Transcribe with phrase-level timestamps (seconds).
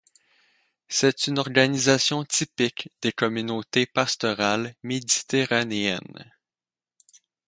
[0.87, 6.33] C'est une organisation typique des communautés pastorales méditerranéennes.